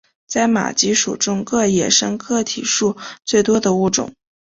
[0.25, 4.11] 在马鸡属中个野生个体数最多的物种。